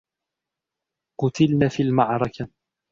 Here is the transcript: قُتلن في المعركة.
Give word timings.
قُتلن 1.21 1.67
في 1.69 1.83
المعركة. 1.83 2.47